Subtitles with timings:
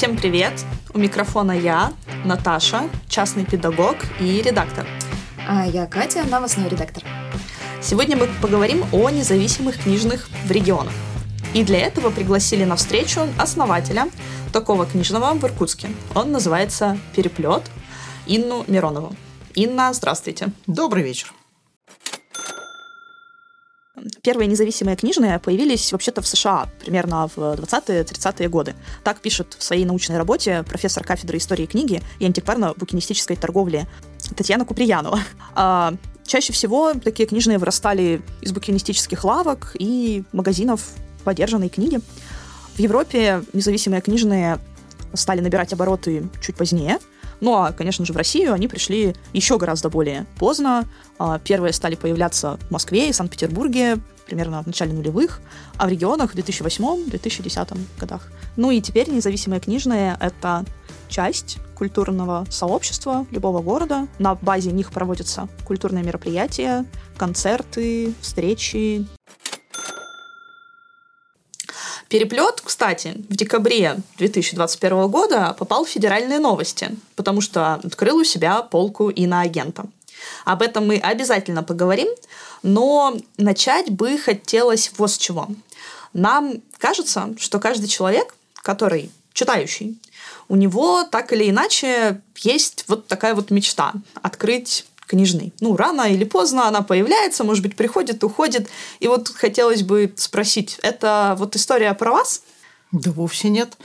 [0.00, 0.54] Всем привет!
[0.94, 1.92] У микрофона я,
[2.24, 4.86] Наташа, частный педагог и редактор.
[5.46, 7.04] А я Катя, новостной редактор.
[7.82, 10.94] Сегодня мы поговорим о независимых книжных в регионах.
[11.52, 14.08] И для этого пригласили на встречу основателя
[14.54, 15.90] такого книжного в Иркутске.
[16.14, 17.70] Он называется «Переплет»
[18.26, 19.14] Инну Миронову.
[19.54, 20.48] Инна, здравствуйте.
[20.66, 21.34] Добрый вечер.
[24.22, 28.74] Первые независимые книжные появились вообще-то в США примерно в 20-30-е годы.
[29.04, 33.86] Так пишет в своей научной работе профессор кафедры истории книги и антикварно-букинистической торговли
[34.36, 35.20] Татьяна Куприянова.
[35.54, 35.94] А,
[36.26, 40.82] чаще всего такие книжные вырастали из букинистических лавок и магазинов
[41.24, 42.00] подержанной книги.
[42.74, 44.58] В Европе независимые книжные
[45.14, 46.98] стали набирать обороты чуть позднее–
[47.40, 50.86] ну а, конечно же, в Россию они пришли еще гораздо более поздно.
[51.18, 55.40] А, первые стали появляться в Москве и Санкт-Петербурге примерно в начале нулевых,
[55.76, 58.30] а в регионах в 2008-2010 годах.
[58.56, 60.64] Ну и теперь независимые книжные— это
[61.08, 64.06] часть культурного сообщества любого города.
[64.18, 66.84] На базе них проводятся культурные мероприятия,
[67.16, 69.06] концерты, встречи,
[72.10, 78.62] Переплет, кстати, в декабре 2021 года попал в федеральные новости, потому что открыл у себя
[78.62, 79.84] полку иноагента.
[80.44, 82.08] Об этом мы обязательно поговорим,
[82.64, 85.46] но начать бы хотелось вот с чего.
[86.12, 89.96] Нам кажется, что каждый человек, который читающий,
[90.48, 95.52] у него так или иначе есть вот такая вот мечта— открыть книжный.
[95.60, 98.68] Ну, рано или поздно она появляется, может быть, приходит, уходит.
[99.00, 102.42] И вот хотелось бы спросить, это вот история про вас?
[102.92, 103.76] Да вовсе нет.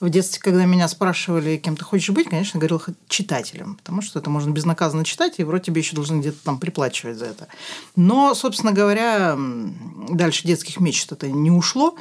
[0.00, 4.30] В детстве, когда меня спрашивали, кем ты хочешь быть, конечно, говорил читателем, потому что это
[4.30, 7.48] можно безнаказанно читать, и вроде тебе еще должны где-то там приплачивать за это.
[7.96, 9.36] Но, собственно говоря,
[10.08, 11.96] дальше детских мечт это не ушло.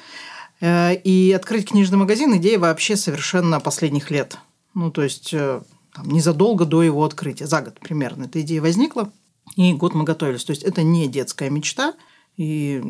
[0.62, 4.38] Э, и открыть книжный магазин– идея вообще совершенно последних лет.
[4.74, 5.62] Ну, то есть э,
[5.94, 9.12] там, незадолго до его открытия, за год примерно эта идея возникла,
[9.56, 10.44] и год мы готовились.
[10.44, 11.94] То есть это не детская мечта,
[12.38, 12.82] и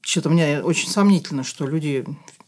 [0.00, 2.04] что-то мне очень сомнительно, что люди,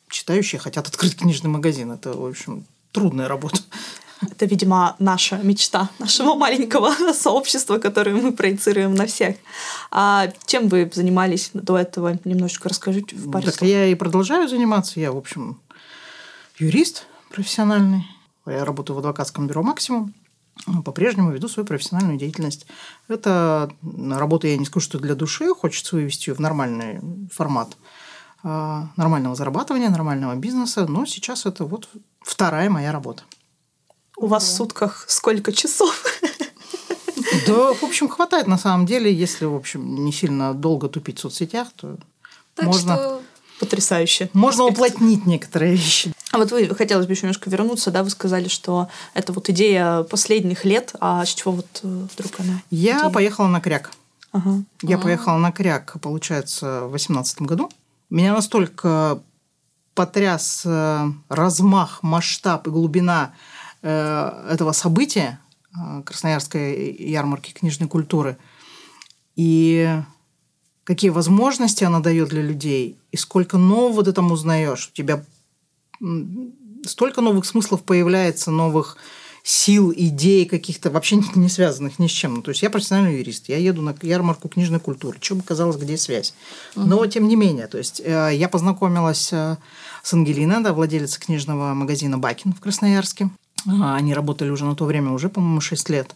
[0.08, 1.90] читающие, хотят открыть книжный магазин.
[1.92, 3.60] Это, в общем, трудная работа.
[4.22, 9.36] Это, видимо, наша мечта нашего маленького сообщества, которое мы проецируем на всех.
[9.90, 12.18] А чем вы занимались до этого?
[12.24, 13.70] Немножечко расскажите в паре Так слов.
[13.70, 15.00] я и продолжаю заниматься.
[15.00, 15.58] Я, в общем,
[16.58, 18.04] юрист профессиональный.
[18.52, 20.14] Я работаю в адвокатском бюро «Максимум».
[20.84, 22.66] По-прежнему веду свою профессиональную деятельность.
[23.08, 25.54] Это работа, я не скажу, что для души.
[25.54, 27.00] Хочется вывести ее в нормальный
[27.32, 27.76] формат
[28.42, 30.86] а, нормального зарабатывания, нормального бизнеса.
[30.86, 31.88] Но сейчас это вот
[32.20, 33.22] вторая моя работа.
[34.18, 36.04] У вас в сутках сколько часов?
[37.46, 39.12] Да, в общем, хватает на самом деле.
[39.12, 41.96] Если, в общем, не сильно долго тупить в соцсетях, то
[42.54, 42.96] так можно...
[42.96, 43.22] Что
[43.60, 44.30] потрясающе.
[44.32, 46.12] Можно уплотнить некоторые вещи.
[46.32, 50.04] А вот вы хотелось бы еще немножко вернуться, да, вы сказали, что это вот идея
[50.04, 52.62] последних лет, а с чего вот э, вдруг она?
[52.70, 53.10] Я идея?
[53.10, 53.91] поехала на кряк.
[54.30, 54.62] Ага.
[54.82, 55.02] Я А-а-а.
[55.02, 57.68] поехала на кряк, получается, в восемнадцатом году.
[58.10, 59.20] Меня настолько
[59.94, 63.34] потряс э, размах, масштаб и глубина
[63.82, 65.41] э, этого события
[66.04, 68.36] Красноярской ярмарки книжной культуры
[69.36, 70.02] и
[70.84, 74.88] какие возможности она дает для людей, и сколько нового ты там узнаешь.
[74.88, 75.24] У тебя
[76.86, 78.96] столько новых смыслов появляется, новых
[79.42, 82.36] сил, идей каких-то вообще не связанных ни с чем.
[82.36, 85.18] Ну, то есть я профессиональный юрист, я еду на ярмарку книжной культуры.
[85.20, 86.34] Что бы казалось, где связь?
[86.74, 89.56] Но тем не менее, то есть э, я познакомилась э,
[90.02, 93.30] с Ангелиной, да, владелицей книжного магазина Бакин в Красноярске.
[93.66, 96.14] Они работали уже на то время, уже, по-моему, 6 лет.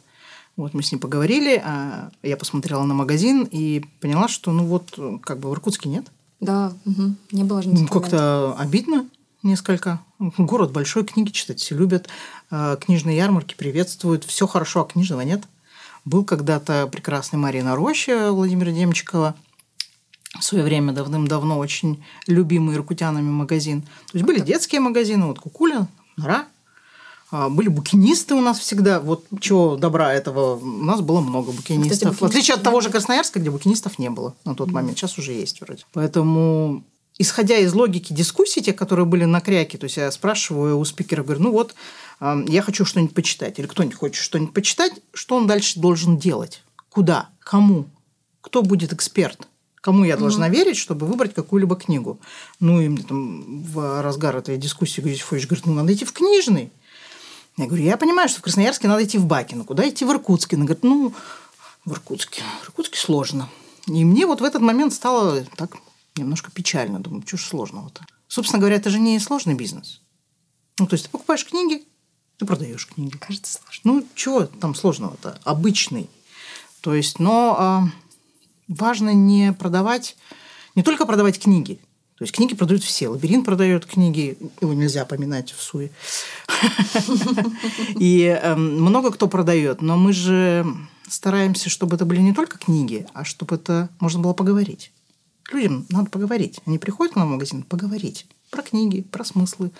[0.56, 4.98] Вот мы с ней поговорили, а я посмотрела на магазин и поняла, что ну вот
[5.22, 6.06] как бы в Иркутске нет.
[6.40, 7.14] Да, угу.
[7.32, 9.06] не было же ну, Как-то обидно
[9.44, 10.00] несколько.
[10.19, 12.09] Город большой, книги читать все любят,
[12.50, 15.43] а, книжные ярмарки приветствуют, все хорошо, а книжного нет.
[16.05, 19.35] Был когда-то прекрасный Марина Роща Владимира Демчикова,
[20.38, 23.82] в свое время давным-давно очень любимый иркутянами магазин.
[23.82, 25.87] То есть были детские магазины, вот Кукуля,
[26.17, 26.47] Нора,
[27.31, 29.00] а, были букинисты у нас всегда.
[29.00, 30.56] Вот чего добра этого.
[30.56, 32.11] У нас было много букинистов.
[32.12, 34.99] Кстати, в отличие от того же Красноярска, где букинистов не было на тот момент.
[34.99, 35.85] Сейчас уже есть вроде.
[35.93, 36.85] Поэтому
[37.19, 41.22] исходя из логики дискуссий, те, которые были на кряке, то есть я спрашиваю у спикера,
[41.22, 41.75] говорю, ну вот,
[42.20, 46.62] я хочу что-нибудь почитать, или кто-нибудь хочет что-нибудь почитать, что он дальше должен делать?
[46.88, 47.28] Куда?
[47.40, 47.87] Кому?
[48.40, 49.49] Кто будет эксперт?
[49.81, 50.55] Кому я должна угу.
[50.55, 52.19] верить, чтобы выбрать какую-либо книгу?
[52.58, 56.12] Ну, и мне там в разгар этой дискуссии Григорий Фович говорит, ну, надо идти в
[56.12, 56.72] книжный.
[57.58, 59.64] Я говорю, я понимаю, что в Красноярске надо идти в Бакино.
[59.64, 60.56] Куда идти в Иркутске?
[60.56, 61.12] Она говорит, ну,
[61.84, 62.43] в Иркутске.
[62.62, 63.50] В Иркутске сложно.
[63.87, 65.76] И мне вот в этот момент стало так
[66.16, 67.00] немножко печально.
[67.00, 68.05] Думаю, что ж сложного-то?
[68.28, 70.00] Собственно говоря, это же не сложный бизнес.
[70.78, 71.84] Ну, то есть ты покупаешь книги,
[72.38, 73.16] ты продаешь книги.
[73.16, 73.81] Кажется сложно.
[73.84, 75.38] Ну, чего там сложного-то?
[75.44, 76.11] Обычный.
[76.81, 77.88] То есть, но а,
[78.69, 80.16] важно не продавать,
[80.75, 81.78] не только продавать книги.
[82.16, 83.08] То есть книги продают все.
[83.08, 85.90] Лабиринт продает книги, его нельзя поминать в суе.
[87.99, 90.64] И эм, много кто продает, но мы же
[91.08, 94.93] стараемся, чтобы это были не только книги, а чтобы это можно было поговорить.
[95.52, 96.61] Людям надо поговорить.
[96.67, 99.70] Они приходят к нам в магазин поговорить про книги, про смыслы,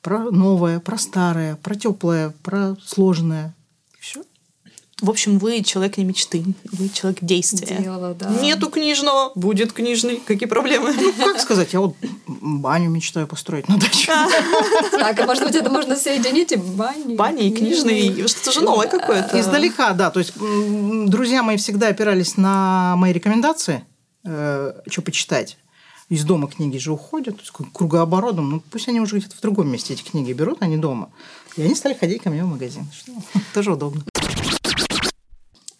[0.00, 3.54] про новое, про старое, про теплое, про сложное.
[4.00, 4.22] Все.
[5.00, 7.76] В общем, вы человек не мечты, вы человек действия.
[7.76, 8.30] Делала, да.
[8.40, 10.22] Нету книжного, будет книжный.
[10.24, 10.94] Какие проблемы?
[10.94, 11.96] Ну, как сказать, я вот
[12.28, 14.12] баню мечтаю построить на даче.
[14.92, 17.16] Так, а может быть, это можно соединить и бани?
[17.16, 19.40] Баня и книжный, что-то же новое какое-то.
[19.40, 20.10] Издалека, да.
[20.10, 23.84] То есть друзья мои всегда опирались на мои рекомендации,
[24.24, 25.58] э, что почитать.
[26.08, 27.36] Из дома книги же уходят,
[27.72, 28.50] кругооборотом.
[28.50, 31.10] Ну, пусть они уже где-то в другом месте эти книги берут, а не дома.
[31.56, 32.86] И они стали ходить ко мне в магазин.
[33.54, 34.02] Тоже удобно.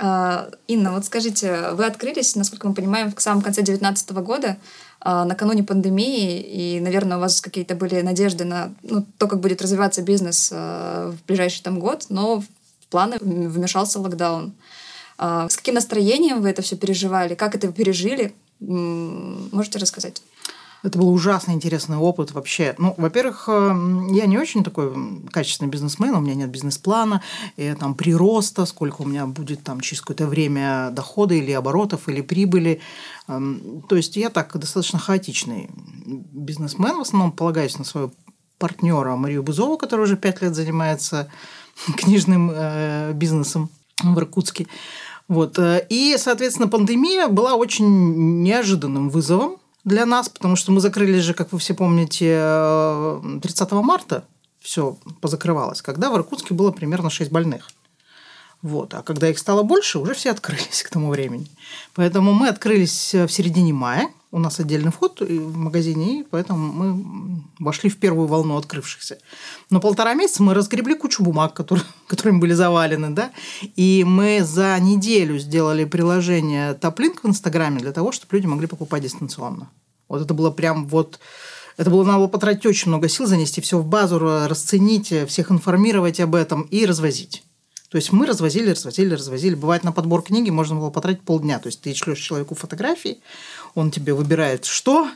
[0.04, 4.58] А, Инна, вот скажите, вы открылись, насколько мы понимаем, в самом конце 2019 года,
[5.00, 9.62] а, накануне пандемии, и, наверное, у вас какие-то были надежды на ну, то, как будет
[9.62, 12.46] развиваться бизнес а, в ближайший там год, но в
[12.90, 14.54] планы вмешался локдаун.
[15.18, 17.34] А, С каким настроением вы это все переживали?
[17.34, 18.34] Как это вы пережили?
[18.60, 20.22] Можете рассказать?
[20.82, 22.74] Это был ужасно интересный опыт вообще.
[22.78, 23.68] Ну, во-первых, э,
[24.10, 24.92] я не очень такой
[25.30, 27.22] качественный бизнесмен, у меня нет бизнес-плана,
[27.56, 32.20] и, там прироста, сколько у меня будет там через какое-то время дохода или оборотов, или
[32.20, 32.80] прибыли.
[33.28, 35.70] Эм, То есть я так достаточно хаотичный
[36.04, 38.10] бизнесмен, в основном полагаюсь на своего
[38.58, 41.28] партнера Марию Бузову, которая уже пять лет занимается
[41.96, 43.70] книжным э, бизнесом
[44.02, 44.66] в Иркутске.
[45.28, 45.58] Вот.
[45.58, 51.34] э, И, соответственно, пандемия была очень неожиданным вызовом для нас, потому что мы закрылись же,
[51.34, 54.24] как вы все помните, э, 30 марта
[54.60, 57.70] все позакрывалось, когда в Иркутске было примерно 6 больных.
[58.62, 58.94] Вот.
[58.94, 61.48] А когда их стало больше, уже все открылись к тому времени.
[61.94, 64.08] Поэтому мы открылись э, в середине мая.
[64.34, 69.18] У нас отдельный вход и в магазине, и поэтому мы вошли в первую волну открывшихся.
[69.68, 73.30] Но полтора месяца мы разгребли кучу бумаг, которые, которыми были завалены, да,
[73.76, 79.02] и мы за неделю сделали приложение Топлинк в Инстаграме для того, чтобы люди могли покупать
[79.02, 79.70] дистанционно.
[80.08, 81.20] Вот это было прям вот...
[81.76, 85.26] Это было надо было потратить очень много сил, занести все в базу, ра- расценить, э,
[85.26, 87.42] всех информировать об этом и развозить.
[87.92, 89.54] То есть мы развозили, развозили, развозили.
[89.54, 91.58] Бывает, на подбор книги можно было потратить полдня.
[91.58, 93.20] То есть ты шлешь человеку фотографии,
[93.74, 95.10] он тебе выбирает что,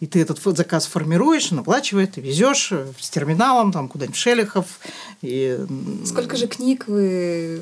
[0.00, 4.80] и ты этот заказ формируешь, наплачивает, ты везешь э, с терминалом там куда-нибудь в Шелехов.
[5.22, 5.58] И
[6.04, 7.60] Сколько же книг вы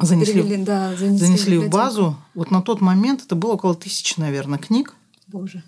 [0.00, 0.64] Занесли перевели?
[0.64, 2.16] Да, занесли, занесли в базу.
[2.34, 4.94] Вот на тот момент это было около тысячи, наверное, книг.
[5.26, 5.62] Боже.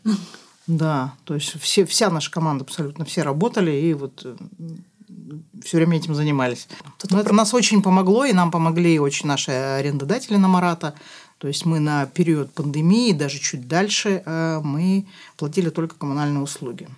[0.67, 4.25] Да, то есть все, вся наша команда абсолютно все работали и вот
[5.63, 6.69] все время этим занимались.
[7.11, 10.95] Но это нас очень помогло, и нам помогли очень наши арендодатели на Марата.
[11.43, 15.07] То есть мы на период пандемии, даже чуть дальше, э, мы
[15.37, 16.89] платили только коммунальные услуги.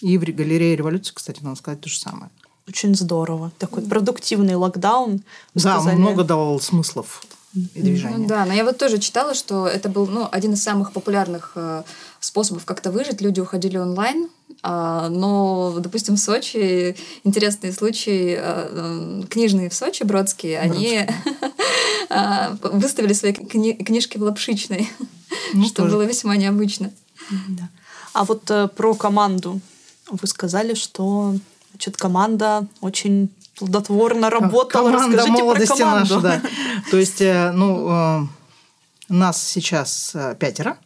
[0.00, 2.30] И в галерее революции, кстати, надо сказать то же самое.
[2.66, 3.52] Очень здорово.
[3.58, 5.20] Такой продуктивный локдаун.
[5.54, 5.96] Да, сказали.
[5.96, 7.22] много давал смыслов
[7.52, 8.16] и движения.
[8.16, 11.52] Ну да, но я вот тоже читала, что это был ну, один из самых популярных
[11.56, 11.82] э,
[12.24, 13.20] способов как-то выжить.
[13.20, 14.28] Люди уходили онлайн,
[14.62, 21.06] а, но, допустим, в Сочи интересные случаи, э, книжные в Сочи, бродские, они
[22.10, 24.88] а, выставили свои кни- книжки в лапшичной,
[25.54, 25.96] Ну, что тоже.
[25.96, 26.92] было весьма необычно.
[27.48, 27.68] Да.
[28.12, 29.60] А вот э, про команду.
[30.10, 31.34] Вы сказали, что
[31.72, 34.90] значит, команда очень плодотворно работала.
[34.90, 36.20] Команда Расскажите про молодости команду.
[36.20, 36.42] наша, да.
[36.90, 38.20] То есть, э, ну, э,
[39.08, 40.76] нас сейчас пятеро.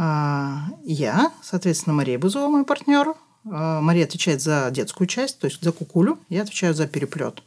[0.00, 3.14] А, Я, соответственно, Мария Бузова, мой партнер.
[3.50, 6.20] А, Мария отвечает за детскую часть, то есть за кукулю.
[6.28, 7.42] Я отвечаю за переплет.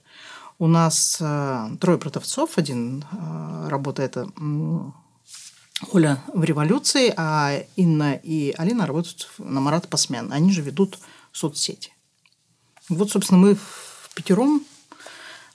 [0.59, 2.57] У нас э, трое продавцов.
[2.59, 3.03] Один
[3.67, 4.15] работает
[5.91, 10.31] Оля в революции, а Инна и Алина работают на Марат посмен.
[10.31, 10.99] Они же ведут
[11.31, 11.93] соцсети.
[12.89, 14.63] Вот, собственно, мы в пятером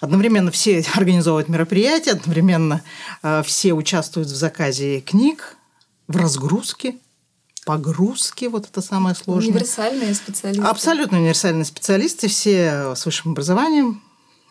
[0.01, 2.83] одновременно все организовывают мероприятия, одновременно
[3.45, 5.56] все участвуют в заказе книг,
[6.09, 6.97] в разгрузке,
[7.65, 9.51] погрузке, вот это самое сложное.
[9.51, 10.65] Универсальные специалисты.
[10.65, 14.03] Абсолютно универсальные специалисты, все с высшим образованием,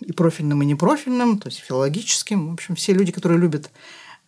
[0.01, 2.49] и профильным, и непрофильным, то есть филологическим.
[2.49, 3.71] В общем, все люди, которые любят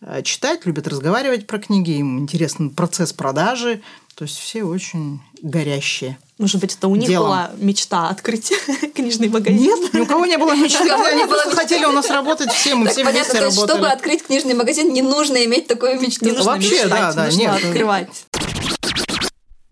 [0.00, 3.82] э, читать, любят разговаривать про книги, им интересен процесс продажи,
[4.14, 6.18] то есть все очень горящие.
[6.38, 7.28] Может быть, это у них Делом.
[7.28, 8.52] была мечта открыть
[8.94, 9.60] книжный магазин?
[9.60, 10.88] Нет, ни у кого не было мечты.
[10.88, 13.72] Они просто хотели у нас работать все, мы Так все понятно, вместе то есть, чтобы
[13.72, 13.94] работали.
[13.94, 16.26] открыть книжный магазин, не нужно иметь такую мечту.
[16.26, 17.64] Не нужно Вообще, да, да, нужно нет.
[17.64, 18.08] открывать.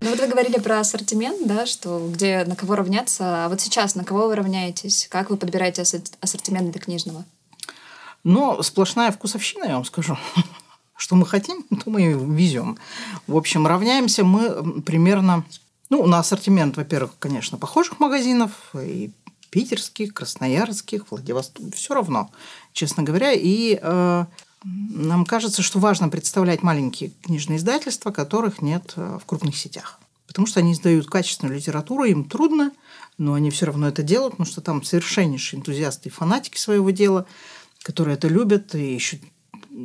[0.01, 3.45] Ну вот вы говорили про ассортимент, да, что где на кого равняться.
[3.45, 5.07] А вот сейчас на кого вы равняетесь?
[5.11, 5.83] Как вы подбираете
[6.21, 7.25] ассортимент для книжного?
[8.25, 10.19] Но сплошная вкусовщина, я вам скажу.
[10.97, 12.77] Что мы хотим, то мы и везем.
[13.29, 15.45] В общем, равняемся мы примерно...
[15.89, 19.11] Ну, на ассортимент, во-первых, конечно, похожих магазинов, и
[19.51, 22.31] питерских, красноярских, Владивосток, все равно,
[22.73, 23.33] честно говоря.
[23.33, 24.25] И э,
[24.65, 30.01] нам кажется, что важно представлять маленькие книжные издательства, которых нет э, в крупных сетях.
[30.27, 32.73] Потому что они издают качественную литературу, им трудно,
[33.17, 37.27] но они все равно это делают, потому что там совершеннейшие энтузиасты и фанатики своего дела,
[37.83, 39.23] которые это любят и ищут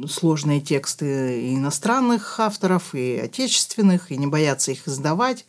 [0.10, 5.46] сложные тексты и иностранных авторов, и отечественных, и не боятся их издавать.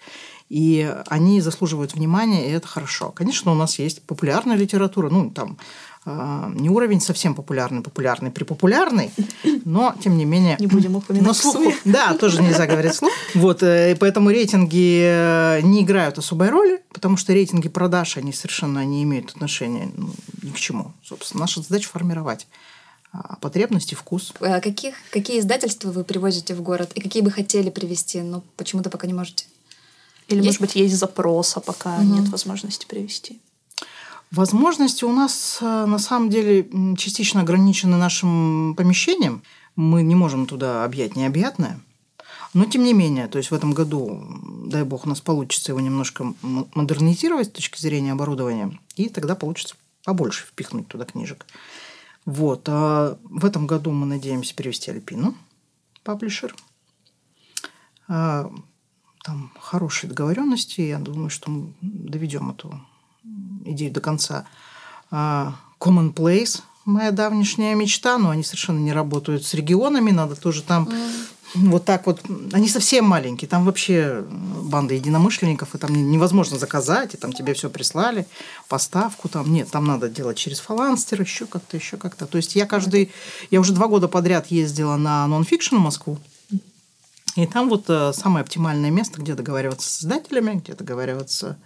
[0.53, 3.11] И они заслуживают внимания, и это хорошо.
[3.11, 5.57] Конечно, у нас есть популярная литература, ну, там,
[6.05, 9.11] а, не уровень совсем популярный, популярный, припопулярный,
[9.65, 10.59] но тем не менее...
[10.61, 13.11] Не будем упоминать но слуху, Да, тоже нельзя говорить слух.
[13.35, 18.35] Вот, э, и поэтому рейтинги э, не играют особой роли, потому что рейтинги продаж, они
[18.35, 20.11] совершенно не имеют отношения ну,
[20.43, 20.93] ни к чему.
[21.03, 22.47] Собственно, наша задача формировать
[23.11, 24.35] а, потребности, вкус.
[24.41, 28.91] А каких, какие издательства вы привозите в город и какие бы хотели привезти, но почему-то
[28.91, 29.47] пока не можете?
[30.33, 30.47] Или, есть?
[30.47, 32.05] может быть, есть запрос, а пока угу.
[32.05, 33.41] нет возможности привести?
[34.31, 39.43] Возможности у нас э, на самом деле частично ограничены нашим помещением.
[39.77, 41.79] Мы не можем туда объять необъятное.
[42.55, 44.23] Но тем не менее, то есть в этом году,
[44.67, 49.75] дай бог, у нас получится его немножко модернизировать с точки зрения оборудования, и тогда получится
[50.05, 51.47] побольше впихнуть туда книжек.
[52.27, 52.65] Вот.
[52.69, 55.35] А в этом году мы надеемся перевести Альпину,
[56.05, 56.55] паблишер.
[59.25, 60.81] Там хорошие договоренности.
[60.81, 62.81] Я думаю, что мы доведем эту
[63.65, 64.47] идею до конца.
[65.11, 70.63] А, Common Place моя давнишняя мечта, но они совершенно не работают с регионами, надо тоже
[70.63, 71.69] там mm.
[71.69, 72.21] вот так вот.
[72.53, 77.71] Они совсем маленькие, там вообще банда единомышленников, и там невозможно заказать, и там тебе все
[77.71, 78.27] прислали,
[78.69, 79.53] поставку там.
[79.53, 82.27] Нет, там надо делать через фаланстер, еще как-то, еще как-то.
[82.27, 83.13] То есть я каждый...
[83.51, 86.19] Я уже два года подряд ездила на нонфикшн в Москву,
[87.37, 91.59] и там вот э, самое оптимальное место, где договариваться с издателями, где договариваться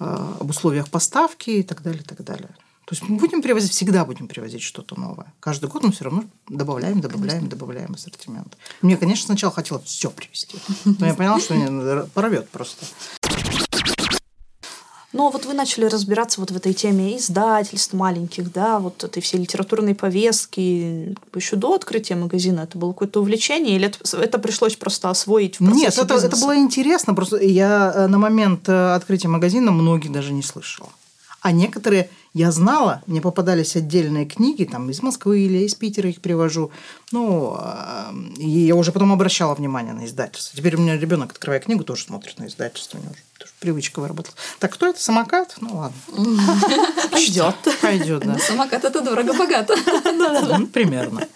[0.00, 0.04] э,
[0.40, 2.50] об условиях поставки и так далее, и так далее.
[2.86, 5.32] То есть мы будем привозить, всегда будем привозить что-то новое.
[5.40, 7.50] Каждый год мы все равно добавляем, добавляем, конечно.
[7.50, 8.56] добавляем ассортимент.
[8.80, 12.86] Мне, конечно, сначала хотелось все привезти, но я поняла, что меня порвет просто.
[15.16, 19.38] Но вот вы начали разбираться вот в этой теме издательств маленьких, да, вот этой всей
[19.38, 22.60] литературной повестки еще до открытия магазина.
[22.60, 26.56] Это было какое-то увлечение или это, это пришлось просто освоить в Нет, это, это было
[26.56, 27.14] интересно.
[27.14, 30.90] Просто я э, на момент э, открытия магазина многих даже не слышала.
[31.40, 36.20] А некоторые я знала, мне попадались отдельные книги, там, из Москвы или из Питера их
[36.20, 36.70] привожу.
[37.12, 37.58] Ну,
[38.36, 40.56] и я уже потом обращала внимание на издательство.
[40.58, 42.98] Теперь у меня ребенок, открывая книгу, тоже смотрит на издательство.
[42.98, 43.22] У него уже
[43.58, 44.36] привычка выработалась.
[44.58, 45.00] Так, кто это?
[45.02, 45.56] Самокат?
[45.60, 45.98] Ну, ладно.
[47.10, 47.56] Пойдет.
[47.80, 48.38] Пойдет, да.
[48.38, 49.74] Самокат– это дорого-богато.
[50.58, 51.26] Ну, примерно.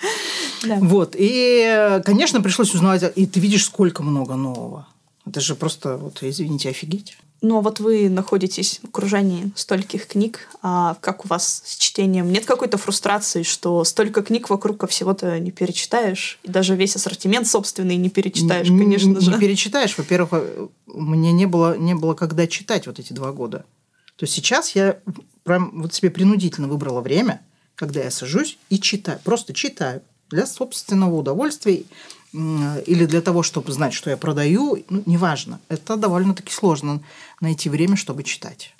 [0.65, 1.15] Вот.
[1.19, 4.87] И, конечно, пришлось узнавать, и ты видишь, сколько много нового.
[5.27, 7.17] Это же просто, вот, извините, офигеть.
[7.43, 10.49] Ну, а вот вы находитесь в окружении стольких книг.
[10.63, 12.31] А как у вас с чтением?
[12.31, 16.39] Нет какой-то фрустрации, что столько книг вокруг, а всего-то не перечитаешь?
[16.43, 19.31] И даже весь ассортимент собственный не перечитаешь, не, конечно не, же.
[19.31, 19.97] Не перечитаешь.
[19.97, 23.65] Во-первых, э, мне не было, не было когда читать вот эти два года.
[24.17, 25.01] То есть сейчас я
[25.45, 27.41] прям вот себе принудительно выбрала время,
[27.75, 29.19] когда я сажусь и читаю.
[29.25, 31.85] Просто читаю для собственного удовольствия
[32.33, 35.61] или для того, чтобы знать, что я продаю, ну, неважно.
[35.69, 37.01] Это довольно-таки сложно
[37.41, 38.75] найти время, чтобы читать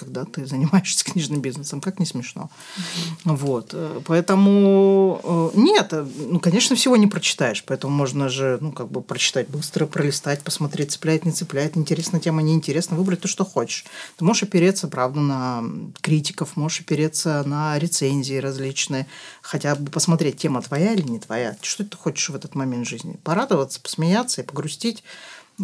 [0.00, 2.50] когда ты занимаешься книжным бизнесом, как не смешно.
[2.76, 3.36] Mm-hmm.
[3.36, 3.70] Вот.
[3.74, 8.90] Э, поэтому э, нет, э, ну, конечно, всего не прочитаешь, поэтому можно же, ну, как
[8.90, 13.84] бы прочитать быстро, пролистать, посмотреть, цепляет, не цепляет, интересная тема, неинтересно, выбрать то, что хочешь.
[14.16, 15.64] Ты можешь опереться, правда, на
[16.00, 19.06] критиков, можешь опереться на рецензии различные,
[19.42, 23.18] хотя бы посмотреть, тема твоя или не твоя, что ты хочешь в этот момент жизни.
[23.22, 25.04] Порадоваться, посмеяться и погрустить,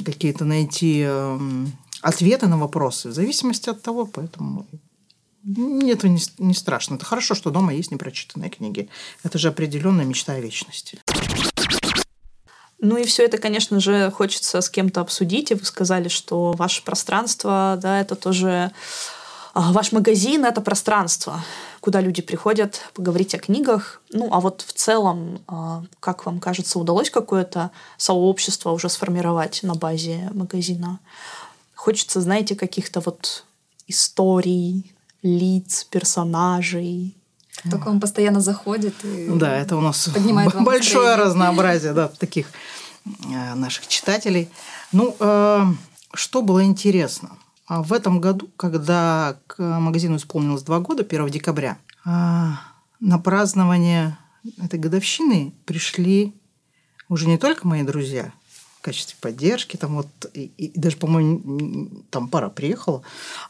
[0.05, 1.73] какие-то найти эм,
[2.07, 4.67] ответы на вопросы в зависимости от того, поэтому
[5.45, 6.95] это не, не страшно.
[6.97, 8.89] Это хорошо, что дома есть непрочитанные книги.
[9.25, 10.99] Это же определенная мечта о вечности.
[12.79, 15.51] Ну и все это, конечно же, хочется с кем-то обсудить.
[15.51, 18.73] И вы сказали, что ваше пространство, да, это тоже
[19.55, 21.43] а, ваш магазин это пространство,
[21.81, 24.03] куда люди приходят поговорить о книгах.
[24.13, 29.75] Ну, а вот в целом, а, как вам кажется, удалось какое-то сообщество уже сформировать на
[29.75, 31.01] базе магазина?
[31.87, 33.45] Хочется, знаете, каких-то вот
[33.87, 37.17] историй, лиц, персонажей.
[37.71, 40.09] Только он постоянно заходит и Да, это у нас
[40.65, 42.49] большое разнообразие да, таких
[43.05, 44.49] э, наших читателей.
[44.91, 45.63] Ну, э,
[46.13, 47.39] что было интересно?
[47.69, 52.63] А в этом году, когда к магазину исполнилось два года, 1 декабря, а,
[52.99, 54.19] на празднование
[54.61, 56.35] этой годовщины пришли
[57.09, 58.33] уже не только мои друзья
[58.79, 63.03] в качестве поддержки, там вот, и, и даже, по-моему, там пара приехала,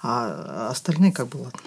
[0.03, 1.61] а остальные как бы ладно.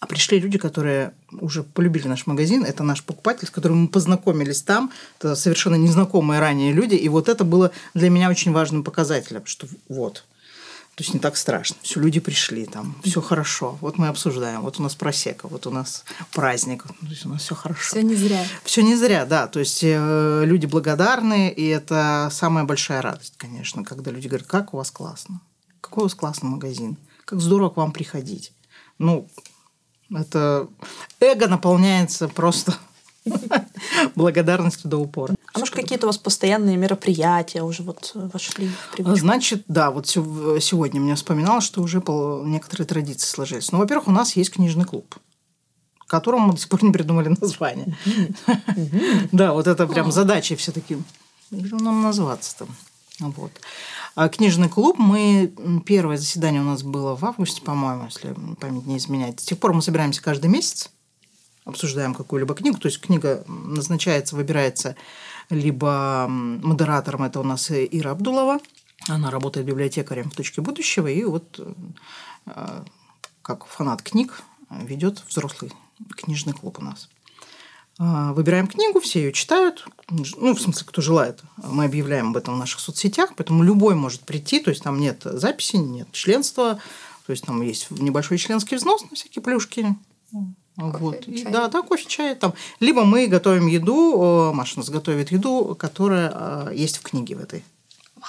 [0.00, 2.64] А пришли люди, которые уже полюбили наш магазин.
[2.64, 4.92] Это наш покупатель, с которым мы познакомились там.
[5.18, 6.94] Это совершенно незнакомые ранее люди.
[6.94, 10.24] И вот это было для меня очень важным показателем, что вот–
[10.96, 11.76] то есть не так страшно.
[11.82, 13.76] Все, люди пришли, там, все хорошо.
[13.82, 14.62] Вот мы обсуждаем.
[14.62, 16.84] Вот у нас просека, вот у нас праздник.
[16.84, 17.90] То есть у нас все хорошо.
[17.90, 18.42] Все не зря.
[18.64, 19.46] Все не зря, да.
[19.46, 24.72] То есть э, люди благодарны, и это самая большая радость, конечно, когда люди говорят, как
[24.72, 25.42] у вас классно,
[25.82, 28.54] какой у вас классный магазин, как здорово к вам приходить.
[28.98, 29.28] Ну,
[30.10, 30.66] это
[31.20, 32.74] эго наполняется просто
[34.14, 35.34] благодарностью до упора.
[35.56, 39.16] А может, какие-то у вас постоянные мероприятия уже вот вошли в привычку?
[39.18, 42.02] Значит, да, вот сегодня мне вспоминал, что уже
[42.44, 43.72] некоторые традиции сложились.
[43.72, 45.16] Ну, во-первых, у нас есть книжный клуб
[46.08, 47.96] которому мы до сих пор не придумали название.
[49.32, 50.98] Да, вот это прям задача все-таки.
[51.50, 52.68] Как нам назваться там?
[53.18, 53.50] Вот.
[54.14, 55.52] А книжный клуб, мы
[55.84, 59.40] первое заседание у нас было в августе, по-моему, если память не изменяет.
[59.40, 60.90] С тех пор мы собираемся каждый месяц,
[61.64, 62.78] обсуждаем какую-либо книгу.
[62.78, 64.96] То есть книга назначается, выбирается
[65.50, 68.60] либо модератором, это у нас Ира Абдулова,
[69.08, 71.60] она работает библиотекарем в «Точке будущего», и вот
[72.46, 72.82] э,
[73.42, 75.72] как фанат книг ведет взрослый
[76.16, 77.08] книжный клуб у нас.
[77.98, 79.86] А, выбираем книгу, все ее читают.
[80.10, 81.42] Ну, в смысле, кто желает.
[81.56, 84.60] Мы объявляем об этом в наших соцсетях, поэтому любой может прийти.
[84.60, 86.78] То есть там нет записи, нет членства.
[87.26, 89.96] То есть там есть небольшой членский взнос на всякие плюшки.
[90.76, 91.28] Кофе, вот.
[91.28, 92.34] И, да, да, кофе, чай.
[92.34, 92.52] Там.
[92.80, 97.64] Либо мы готовим еду, Маша нас готовит еду, которая а, есть в книге в этой.
[98.16, 98.24] Вау,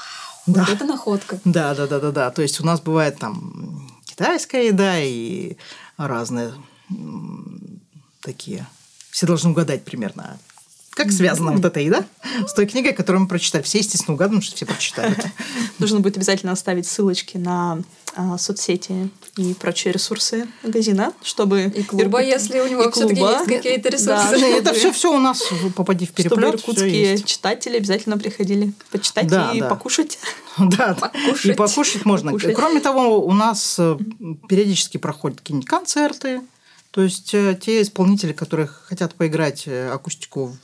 [0.47, 0.61] да.
[0.61, 1.39] Вот это находка.
[1.43, 2.31] Да, да, да, да, да.
[2.31, 5.57] То есть у нас бывает там китайская еда и
[5.97, 6.53] разные
[8.21, 8.65] такие.
[9.11, 10.37] Все должны угадать примерно,
[10.97, 12.05] как связана вот эта еда
[12.47, 13.61] с той книгой, которую мы прочитали?
[13.61, 15.19] Все, естественно, угадывают, что все прочитают.
[15.79, 17.83] Нужно будет обязательно оставить ссылочки на
[18.15, 21.71] а, соцсети и прочие ресурсы магазина, чтобы...
[21.75, 22.33] И клуба, Иркут...
[22.33, 24.39] если у него все-таки есть какие-то ресурсы.
[24.39, 25.43] Да, это все, все у нас
[25.75, 26.39] попади в переплет.
[26.39, 29.69] Чтобы иркутские читатели обязательно приходили почитать да, и да.
[29.69, 30.17] покушать.
[30.57, 31.45] Да, покушать.
[31.45, 32.31] и покушать можно.
[32.31, 32.55] Покушать.
[32.55, 33.95] Кроме того, у нас э,
[34.49, 36.41] периодически проходят какие-нибудь концерты,
[36.89, 40.57] то есть э, те исполнители, которые хотят поиграть э, акустику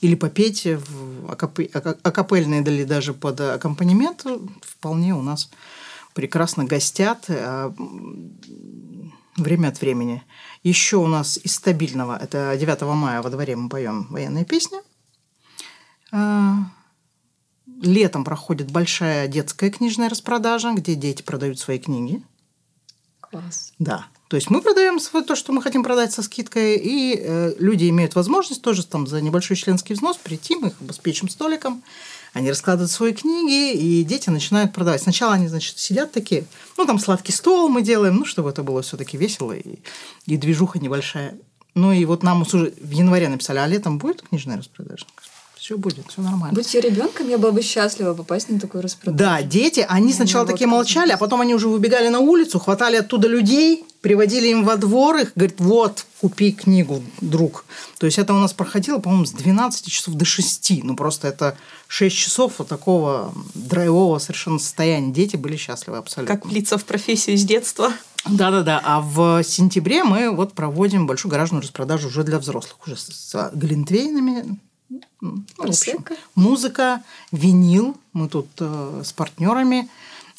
[0.00, 4.24] или попеть в акапельные или даже под аккомпанемент,
[4.62, 5.50] вполне у нас
[6.14, 7.74] прекрасно гостят а,
[9.36, 10.22] время от времени.
[10.62, 14.78] Еще у нас из стабильного, это 9 мая во дворе мы поем военные песни.
[16.12, 16.56] А,
[17.80, 22.22] летом проходит большая детская книжная распродажа, где дети продают свои книги.
[23.20, 23.72] Класс.
[23.78, 24.06] Да.
[24.28, 28.16] То есть мы продаем то, что мы хотим продать со скидкой, и э, люди имеют
[28.16, 31.82] возможность тоже там за небольшой членский взнос прийти, мы их обеспечим столиком,
[32.32, 35.00] они раскладывают свои книги, и дети начинают продавать.
[35.00, 36.44] Сначала они, значит, сидят такие,
[36.76, 39.78] ну, там сладкий стол мы делаем, ну, чтобы это было все таки весело и,
[40.26, 41.38] и движуха небольшая.
[41.74, 45.06] Ну, и вот нам уже в январе написали, а летом будет книжная распродажа?
[45.66, 46.54] все будет, все нормально.
[46.54, 49.18] Будь я ребенком, я была бы счастлива попасть на такую распродажу.
[49.18, 52.60] Да, дети, они сначала ну, такие вот молчали, а потом они уже выбегали на улицу,
[52.60, 57.64] хватали оттуда людей, приводили им во двор, их говорит, вот, купи книгу, друг.
[57.98, 60.84] То есть это у нас проходило, по-моему, с 12 часов до 6.
[60.84, 65.12] Ну, просто это 6 часов вот такого драйвового совершенно состояния.
[65.12, 66.32] Дети были счастливы абсолютно.
[66.36, 67.92] Как влиться в профессию с детства.
[68.24, 68.80] Да-да-да.
[68.84, 74.56] А в сентябре мы вот проводим большую гаражную распродажу уже для взрослых, уже с глинтвейнами,
[75.20, 76.04] ну, в общем,
[76.36, 77.96] музыка, винил.
[78.12, 79.88] Мы тут э, с партнерами,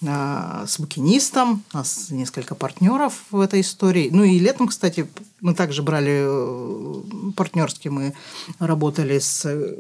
[0.02, 1.64] с букинистом.
[1.74, 4.10] У нас несколько партнеров в этой истории.
[4.12, 5.08] Ну и летом, кстати,
[5.42, 7.88] мы также брали э, партнерски.
[7.88, 8.14] Мы
[8.60, 9.76] работали с э,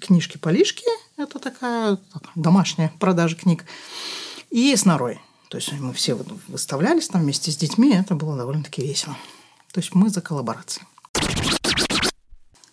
[0.00, 0.84] книжки Полишки.
[1.16, 3.64] Это такая так, домашняя продажа книг.
[4.50, 5.20] И с Норой.
[5.48, 6.14] То есть мы все
[6.46, 7.92] выставлялись там вместе с детьми.
[7.94, 9.16] Это было довольно-таки весело.
[9.72, 10.86] То есть мы за коллаборацией.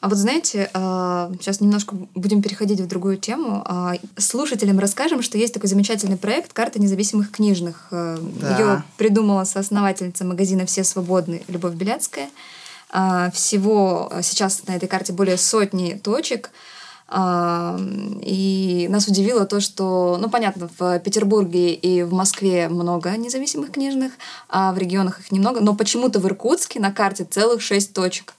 [0.06, 3.64] А вот знаете, сейчас а, немножко будем переходить в другую тему.
[3.66, 7.88] А, слушателям расскажем, что есть такой замечательный проект «Карта независимых книжных».
[7.90, 8.56] Э, да.
[8.56, 12.30] Ее придумала соосновательница магазина «Все свободны» Любовь Беляцкая.
[12.92, 16.52] А, всего сейчас на этой карте более сотни точек.
[17.12, 24.14] И нас удивило то, что, ну, понятно, в Петербурге и в Москве много независимых книжных,
[24.50, 28.34] а в регионах их немного, но почему-то в Иркутске на карте целых шесть точек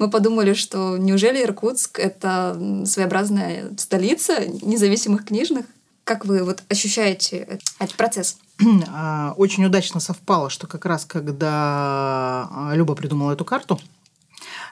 [0.00, 5.66] мы подумали, что неужели Иркутск— это своеобразная столица независимых книжных?
[6.04, 8.38] Как вы вот ощущаете этот процесс?
[8.88, 13.78] А, очень удачно совпало, что как раз когда а, Люба придумала эту карту,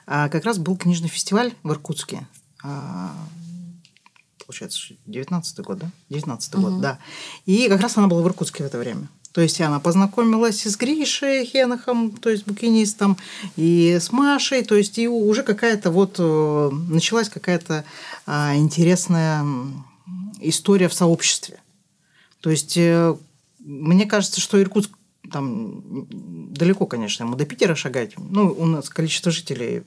[0.05, 2.27] а, как раз был книжный фестиваль в Иркутске.
[4.45, 5.91] Получается, 19 год, да?
[6.09, 6.61] 19 угу.
[6.63, 6.99] год, да.
[7.45, 9.07] И как раз она была в Иркутске в это время.
[9.31, 13.17] То есть она познакомилась и с Гришей Хенахом, то есть букинистом,
[13.55, 17.85] и с Машей, то есть и уже какая-то вот э, началась какая-то
[18.25, 19.45] а, интересная
[20.41, 21.59] история в сообществе.
[22.41, 23.15] То есть э,
[23.59, 24.91] мне кажется, что Иркутск
[25.31, 26.07] там
[26.53, 28.13] далеко, конечно, ему до Питера шагать.
[28.17, 29.83] Ну, у нас количество жителей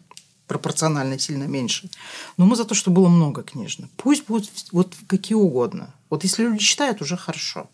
[0.47, 1.89] пропорционально сильно меньше.
[2.37, 3.91] Но мы за то, что было много книжных.
[3.97, 5.95] Пусть будут вот какие угодно.
[6.11, 7.69] Вот если люди читают, уже хорошо.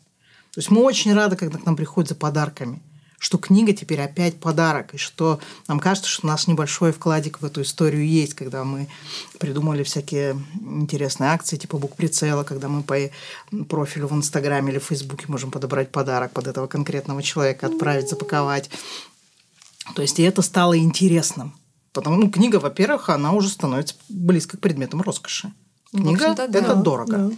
[0.52, 2.80] То есть мы очень рады, когда к нам приходят за подарками
[3.18, 7.62] что книга теперь опять подарок, и что нам кажется, что наш небольшой вкладик в эту
[7.62, 8.88] историю есть, когда мы
[9.40, 12.96] придумали всякие интересные акции, типа букприцела, когда мы по
[13.68, 18.70] профилю в Инстаграме или в Фейсбуке можем подобрать подарок под этого конкретного человека, отправить, запаковать.
[19.96, 21.54] То есть и это стало интересным.
[21.92, 25.52] Потому ну, книга, во-первых, она уже становится близко к предметам роскоши.
[25.90, 26.74] Книга– это да.
[26.74, 27.16] дорого.
[27.16, 27.30] Да.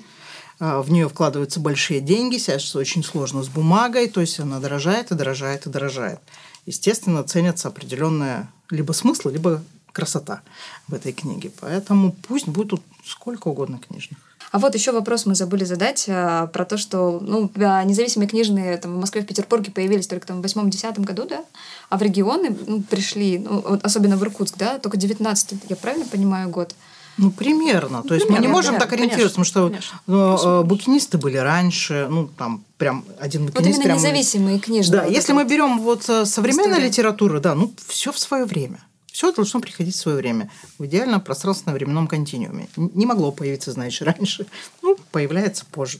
[0.61, 5.11] А, в нее вкладываются большие деньги, сейчас очень сложно с бумагой, то есть она дорожает
[5.11, 6.21] и дорожает и дорожает.
[6.67, 10.43] Естественно, ценятся определенные либо смыслы, либо красота
[10.87, 11.51] в этой книге.
[11.61, 14.19] Поэтому пусть будут сколько угодно книжных.
[14.53, 18.97] А вот еще вопрос мы забыли задать а, про то, что ну, независимые книжные там,
[18.97, 21.45] в Москве, в Петербурге появились только там, в восьмом-десятом году, да?
[21.89, 26.07] А в регионы ну, пришли, ну, вот, особенно в Иркутск, да, только девятнадцатый, я правильно
[26.07, 26.75] понимаю, год?
[27.21, 28.03] Ну, примерно.
[28.03, 30.61] То есть примерно, мы не можем примерно, так ориентироваться, конечно, потому что конечно.
[30.61, 33.67] Э, букинисты были раньше, ну, там прям один букинист.
[33.67, 33.97] Вот именно прям...
[33.99, 35.01] независимые книжные.
[35.01, 36.89] Да, вот если мы берем вот э, современную история.
[36.89, 38.81] литературу, да, ну, все в свое время.
[39.13, 40.51] Все должно приходить в свое время.
[40.79, 42.69] В идеально пространственно-временном континууме.
[42.77, 44.47] Не могло появиться, знаешь, раньше.
[44.81, 45.99] Ну, появляется позже.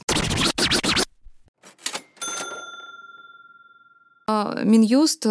[4.63, 5.29] Минюст э,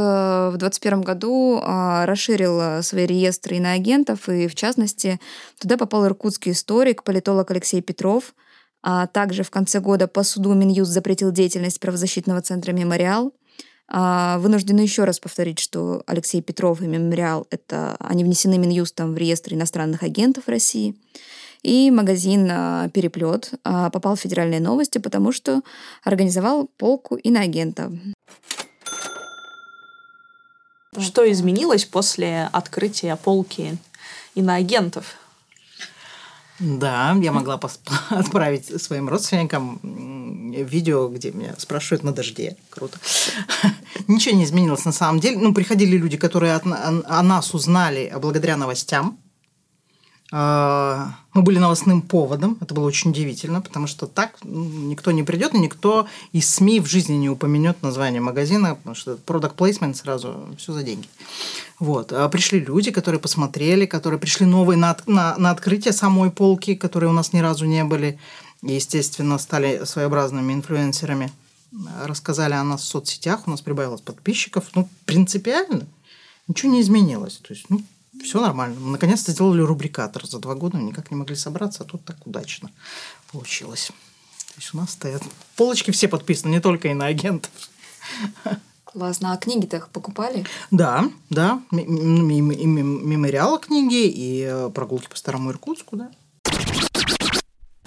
[0.53, 5.21] в 2021 году а, расширил э, свои реестры иноагентов, и в частности
[5.61, 8.35] туда попал иркутский историк, политолог Алексей Петров.
[8.83, 13.35] А также в конце года по суду Минюст запретил деятельность правозащитного центра «Мемориал».
[13.93, 19.53] Вынуждены еще раз повторить, что Алексей Петров и «Мемориал»— это они внесены Минюстом в реестр
[19.55, 20.95] иностранных агентов России.
[21.63, 22.47] И магазин
[22.93, 25.61] «Переплет» попал в федеральные новости, потому что
[26.05, 27.93] организовал полку иноагентов.
[30.99, 33.79] Что изменилось после открытия полки
[34.35, 35.15] иноагентов?
[36.59, 37.61] Да, я могла
[38.11, 42.57] отправить своим родственникам видео, где меня спрашивают на дожде.
[42.71, 42.99] Круто.
[44.09, 45.39] Ничего не изменилось на самом деле.
[45.39, 49.17] Ну, приходили люди, которые о нас узнали благодаря новостям.
[50.33, 52.57] А, мы были новостным поводом.
[52.61, 56.87] Это было очень удивительно, потому что так никто не придет, и никто из СМИ в
[56.87, 61.09] жизни не упомянет название магазина, потому что product placement сразу все за деньги.
[61.81, 62.13] Вот.
[62.13, 67.11] А пришли люди, которые посмотрели, которые пришли новые на, на, на открытие самой полки, которые
[67.11, 68.19] у нас ни разу не были.
[68.63, 71.33] И, естественно, стали своеобразными инфлюенсерами.
[72.05, 74.67] Рассказали о нас в соцсетях, у нас прибавилось подписчиков.
[74.75, 75.87] Ну, принципиально
[76.47, 77.39] ничего не изменилось.
[77.39, 77.83] То есть, ну,
[78.23, 78.79] все нормально.
[78.81, 80.27] Мы наконец-то сделали рубрикатор.
[80.27, 82.71] За два года никак не могли собраться, а тут так удачно
[83.33, 83.93] получилось.
[84.49, 85.23] То есть у нас стоят
[85.57, 87.51] полочки все подписаны, не только и на агентов.
[88.85, 89.33] Классно.
[89.33, 90.45] А книги-то покупали?
[90.71, 91.63] Да, да.
[91.71, 96.11] Мемориал книги, и э, прогулки по Старому Иркутску, да.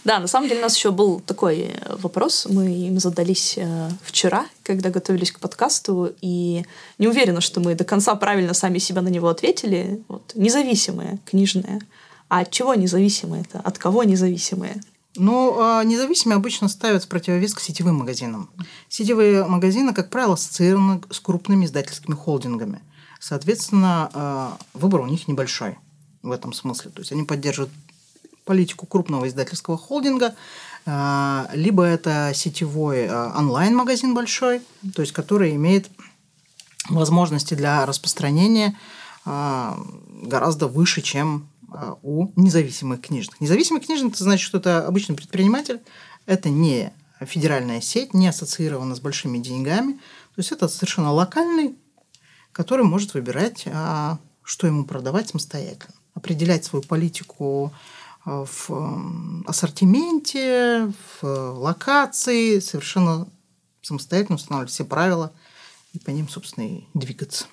[0.04, 2.48] Да, на самом деле у нас еще был такой э, вопрос.
[2.50, 6.66] Мы им задались э, вчера, когда готовились к подкасту, и
[6.98, 10.04] не уверена, что мы до конца правильно сами себя на него ответили.
[10.10, 10.34] Вот.
[10.36, 11.80] Независимые, книжные.
[12.28, 13.60] А от чего независимые это?
[13.60, 14.82] От кого независимые?
[15.16, 18.50] Ну, а независимые обычно ставят в противовес к сетевым магазинам.
[18.90, 22.82] Сетевые магазины, как правило, ассоциированы с крупными издательскими холдингами.
[23.20, 25.78] Соответственно, а, выбор у них небольшой
[26.24, 26.92] в этом смысле.
[26.92, 27.72] То есть они поддерживают
[28.46, 30.36] политику крупного издательского холдинга,
[30.86, 34.62] а, либо это сетевой а, онлайн-магазин большой,
[34.94, 35.90] то есть который имеет
[36.90, 38.78] возможности для распространения
[39.26, 39.80] а,
[40.24, 41.48] гораздо выше, чем
[42.04, 43.42] у независимых книжных.
[43.42, 45.82] Независимый книжный– это значит, что это обычный предприниматель,
[46.28, 49.94] это не федеральная сеть, не ассоциирована с большими деньгами.
[49.94, 51.76] То есть это совершенно локальный,
[52.52, 53.66] который может выбирать,
[54.44, 57.74] что ему продавать самостоятельно, определять свою политику
[58.26, 63.28] в ассортименте, в локации, совершенно
[63.82, 65.34] самостоятельно устанавливать все правила
[65.94, 67.46] и по ним, собственно, и двигаться.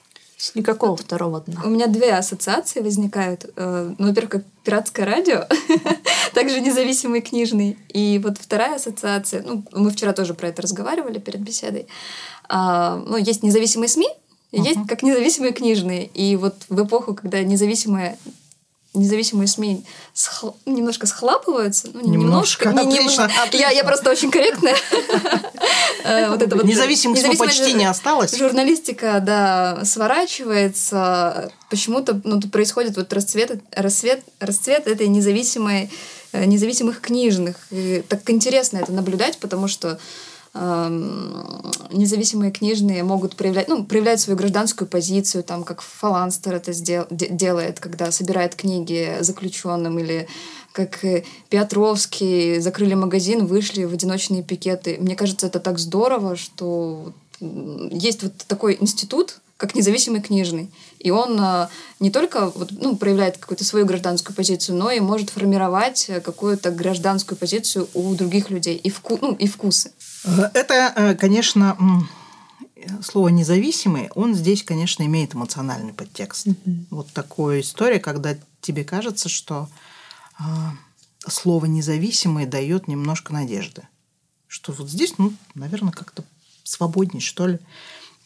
[0.54, 1.60] Никакого второго дна.
[1.64, 3.50] У меня две ассоциации возникают.
[3.56, 5.98] Э, ну, во-первых, как пиратское радио, так
[6.34, 7.76] также независимый книжный.
[7.88, 11.88] И вот вторая ассоциация, ну, мы вчера тоже про это разговаривали перед беседой.
[12.48, 14.08] А, ну, есть независимые СМИ,
[14.52, 14.64] uh-huh.
[14.64, 16.06] есть как независимые книжные.
[16.06, 18.16] И вот в эпоху, когда независимые
[18.92, 20.50] независимые СМИ схл...
[20.66, 21.88] немножко схлапываются.
[21.92, 22.68] Ну, не немножко.
[22.68, 22.90] немножко.
[22.90, 23.42] Не, отлично, не...
[23.42, 23.66] отлично.
[23.66, 24.76] Я, я просто очень корректная.
[26.02, 28.34] Э, вот это вот Независимость почти не осталось.
[28.34, 31.52] Журналистика, да, сворачивается.
[31.68, 35.90] Почему-то ну, происходит вот расцвет, расцвет, расцвет этой независимой,
[36.32, 37.56] э, независимых книжных.
[37.70, 39.98] И так интересно это наблюдать, потому что
[40.52, 47.78] независимые книжные могут проявлять, ну, проявлять свою гражданскую позицию, там, как Фаланстер это сдел, делает,
[47.78, 50.26] когда собирает книги заключенным, или
[50.72, 51.04] как
[51.48, 54.96] Петровский закрыли магазин, вышли в одиночные пикеты.
[55.00, 60.70] Мне кажется, это так здорово, что есть вот такой институт, как независимый книжный.
[60.98, 61.68] И он а,
[62.00, 67.36] не только вот, ну, проявляет какую-то свою гражданскую позицию, но и может формировать какую-то гражданскую
[67.36, 69.92] позицию у других людей и, вку, ну, и вкусы.
[70.24, 71.76] Э, это, э, конечно,
[73.02, 76.46] слово независимый, он здесь, конечно, имеет эмоциональный подтекст.
[76.46, 76.86] Mm-hmm.
[76.90, 79.68] Вот такая история, когда тебе кажется, что
[80.38, 80.42] э,
[81.28, 83.82] слово независимый дает немножко надежды.
[84.46, 86.24] Что вот здесь, ну, наверное, как-то
[86.64, 87.58] свободнее, что ли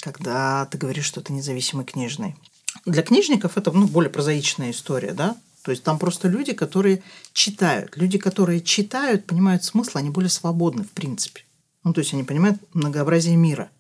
[0.05, 2.37] когда ты говоришь, что ты независимый книжный.
[2.85, 5.35] Для книжников это ну, более прозаичная история, да?
[5.63, 7.03] То есть там просто люди, которые
[7.33, 7.97] читают.
[7.97, 11.41] Люди, которые читают, понимают смысл, они более свободны в принципе.
[11.85, 13.71] Ну, то есть они понимают многообразие мира.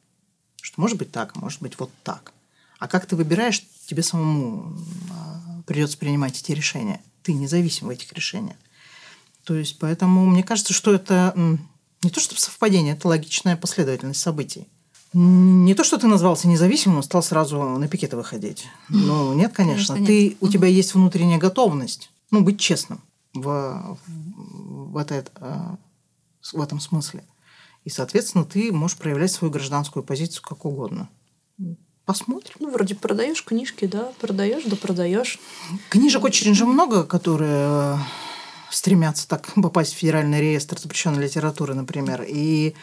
[0.61, 2.33] Что может быть так, а может быть вот так.
[2.79, 4.77] А как ты выбираешь, тебе самому
[5.11, 7.03] а, придется принимать эти решения.
[7.23, 8.57] Ты независим в этих решениях.
[9.45, 11.35] То есть, поэтому мне кажется, что это
[12.03, 14.69] не то чтобы совпадение, это логичная последовательность событий.
[15.13, 18.67] Не то, что ты назвался независимым, стал сразу на пикеты выходить.
[18.89, 19.95] Ну, нет, конечно.
[19.95, 20.37] конечно ты, нет.
[20.41, 23.01] У тебя есть внутренняя готовность, ну, быть честным
[23.33, 25.77] в, в, это, э,
[26.53, 27.25] в этом смысле.
[27.85, 31.09] И, соответственно, ты можешь проявлять свою гражданскую позицию как угодно.
[32.07, 32.57] Посмотрим.
[32.61, 35.39] Ну, вроде продаешь книжки, да, продаешь, да продаешь.
[35.89, 37.97] Книжек очень же много, которые э,
[38.71, 42.25] стремятся так попасть в федеральный реестр запрещенной литературы, например.
[42.29, 42.75] И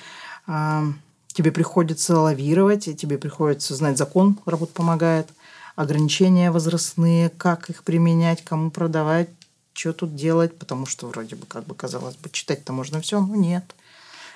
[0.48, 0.82] э,
[1.28, 5.28] тебе приходится лавировать, и тебе приходится знать закон, работа помогает,
[5.76, 9.30] ограничения возрастные, как их применять, кому продавать,
[9.74, 13.36] что тут делать, потому что вроде бы, как бы казалось бы, читать-то можно все, но
[13.36, 13.76] нет.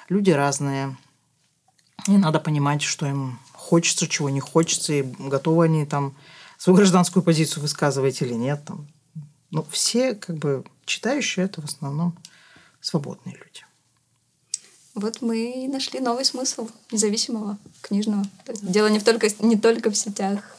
[0.09, 0.97] Люди разные.
[2.07, 6.15] И надо понимать, что им хочется, чего не хочется, и готовы они там
[6.57, 8.63] свою гражданскую позицию высказывать или нет.
[8.65, 8.87] Там.
[9.51, 12.17] Ну, все как бы читающие это в основном
[12.79, 13.65] свободные люди.
[14.93, 18.25] Вот мы и нашли новый смысл независимого книжного.
[18.61, 20.55] Дело не только, не только в сетях.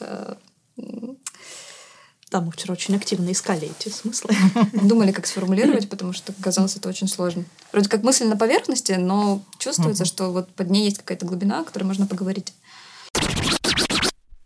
[2.29, 4.31] Да, мы вчера очень активно искали эти смыслы.
[4.73, 7.45] Думали, как сформулировать, потому что казалось это очень сложно.
[7.71, 11.63] Вроде как мысль на поверхности, но чувствуется, что вот под ней есть какая-то глубина, о
[11.63, 12.53] которой можно поговорить.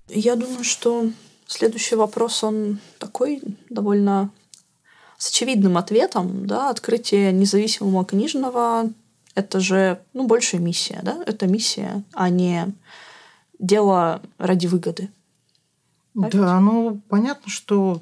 [0.08, 1.10] Я думаю, что
[1.48, 4.30] следующий вопрос, он такой довольно
[5.18, 8.92] с очевидным ответом, да, открытие независимого книжного
[9.36, 11.24] это же, ну, большая миссия, да?
[11.26, 12.74] Это миссия, а не
[13.60, 15.10] дело ради выгоды.
[16.14, 18.02] Да, ну, понятно, что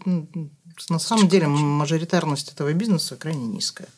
[0.89, 3.89] на самом деле мажоритарность этого бизнеса крайне низкая.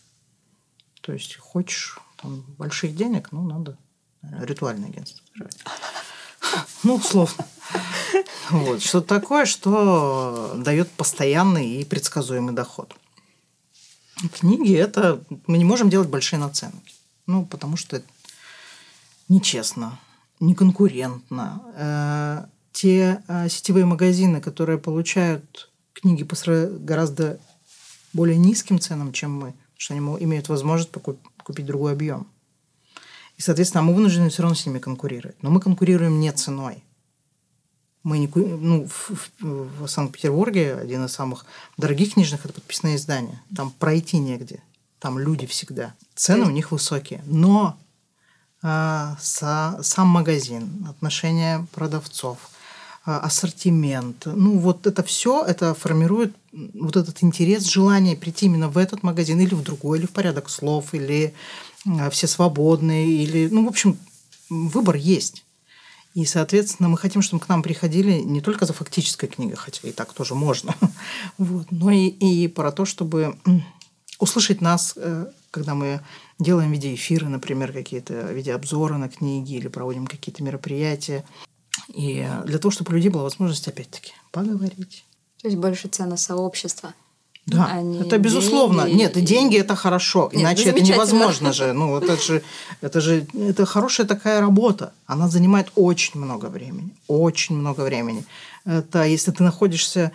[1.01, 3.77] То есть, хочешь там, больших денег, ну, надо
[4.21, 5.23] ритуальное агентство
[6.83, 7.45] Ну, условно.
[8.49, 8.81] Вот.
[8.81, 12.93] Что-то такое, что дает постоянный и предсказуемый доход.
[14.33, 15.23] Книги– это...
[15.47, 16.93] Мы не можем делать большие наценки.
[17.27, 18.01] Ну, потому что
[19.29, 19.97] нечестно,
[20.39, 22.49] неконкурентно.
[22.71, 26.35] Те э, сетевые магазины, которые получают книги по
[26.79, 27.39] гораздо
[28.13, 30.91] более низким ценам, чем мы, что они имеют возможность
[31.43, 32.27] купить другой объем.
[33.37, 35.41] И, соответственно, мы вынуждены все равно с ними конкурировать.
[35.41, 36.83] Но мы конкурируем не ценой.
[38.03, 41.45] Мы не, ну, в, в, в Санкт-Петербурге один из самых
[41.77, 43.41] дорогих книжных– это подписное издание.
[43.55, 44.61] Там пройти негде
[45.01, 45.95] там люди всегда.
[46.13, 47.23] Цены у них высокие.
[47.25, 47.75] Но
[48.61, 52.37] э, со, сам магазин, отношения продавцов,
[53.03, 59.01] ассортимент, ну вот это все, это формирует вот этот интерес, желание прийти именно в этот
[59.03, 61.33] магазин или в другой, или в порядок слов, или
[61.85, 63.97] э, все свободные, или, ну, в общем,
[64.49, 65.45] выбор есть.
[66.13, 69.91] И, соответственно, мы хотим, чтобы к нам приходили не только за фактической книгой, хотя и
[69.91, 70.75] так тоже можно,
[71.37, 73.35] вот, но и, и про то, чтобы
[74.19, 76.01] услышать нас, э, когда мы
[76.37, 81.23] делаем видеоэфиры, например, какие-то видеообзоры на книги или проводим какие-то мероприятия.
[81.93, 85.03] И для того, чтобы у людей была возможность, опять-таки, поговорить.
[85.41, 86.93] То есть больше цена сообщества.
[87.47, 88.85] Да, а не это безусловно.
[88.85, 88.97] деньги.
[88.97, 90.93] Нет, деньги это хорошо, Нет, иначе ну, это замечательно.
[90.95, 91.73] невозможно же.
[91.73, 92.43] Ну, это же,
[92.81, 94.93] это же, это хорошая такая работа.
[95.07, 98.23] Она занимает очень много времени, очень много времени.
[98.65, 100.11] Это если ты находишься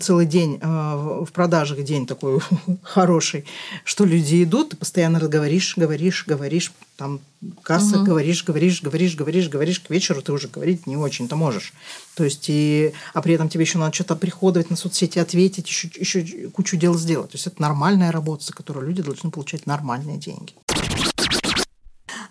[0.00, 2.40] целый день э, в продажах, день такой
[2.82, 3.44] хороший,
[3.84, 7.20] что люди идут, ты постоянно говоришь, говоришь, говоришь, там
[7.62, 11.72] касса, говоришь, говоришь, говоришь, говоришь, говоришь, к вечеру ты уже говорить не очень-то можешь.
[12.16, 15.88] То есть, и, а при этом тебе еще надо что-то приходовать на соцсети, ответить, еще,
[15.94, 17.30] еще кучу дел сделать.
[17.30, 20.54] То есть, это нормальная работа, за которую люди должны получать нормальные деньги.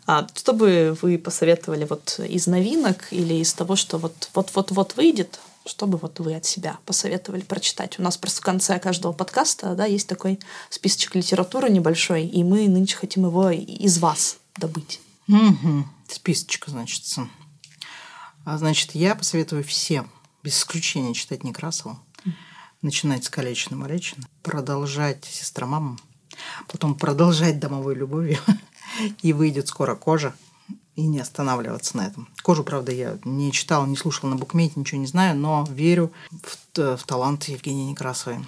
[0.08, 4.72] А что бы вы посоветовали вот из новинок или из того, что вот вот вот
[4.72, 8.00] вот выйдет, что бы вот вы от себя посоветовали прочитать?
[8.00, 12.68] У нас просто в конце каждого подкаста да, есть такой списочек литературы небольшой, и мы
[12.68, 15.02] нынче хотим его из вас добыть.
[15.28, 15.90] Мгм.
[16.08, 17.04] Списочка, значит.
[18.46, 20.10] А, значит, я посоветую всем,
[20.44, 22.00] без исключения, читать Некрасова.
[22.84, 25.98] Начинать с Калечина Моречина, продолжать «Сестра мама»,
[26.68, 28.38] потом продолжать «Домовой любовью»,
[29.24, 30.36] и выйдет скоро «Кожа»,
[30.96, 32.28] и не останавливаться на этом.
[32.42, 36.98] «Кожу», правда, я не читала, не слушала на букмете, ничего не знаю, но верю в,
[36.98, 38.46] в талант Евгении Некрасовой.